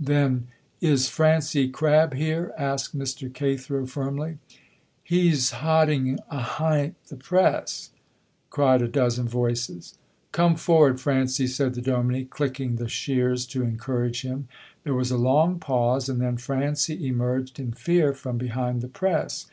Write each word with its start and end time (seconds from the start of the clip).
Then 0.00 0.48
"Is 0.80 1.08
Francie 1.08 1.68
Crabb 1.68 2.12
here?" 2.12 2.52
asked 2.58 2.98
Mr. 2.98 3.32
Cathro, 3.32 3.86
firmly. 3.86 4.38
"He's 5.04 5.52
hodding 5.52 6.18
ahint 6.28 6.96
the 7.06 7.14
press," 7.14 7.90
cried 8.50 8.82
a 8.82 8.88
dozen 8.88 9.28
voices. 9.28 9.94
"Come 10.32 10.56
forward, 10.56 11.00
Francie," 11.00 11.46
said 11.46 11.74
the 11.74 11.82
dominie, 11.82 12.24
clicking 12.24 12.74
the 12.74 12.88
shears 12.88 13.46
to 13.46 13.62
encourage 13.62 14.22
him. 14.22 14.48
There 14.82 14.92
was 14.94 15.12
a 15.12 15.16
long 15.18 15.60
pause, 15.60 16.08
and 16.08 16.20
then 16.20 16.36
Francie 16.38 17.06
emerged 17.06 17.60
in 17.60 17.70
fear 17.70 18.12
from 18.12 18.38
behind 18.38 18.80
the 18.80 18.88
press. 18.88 19.46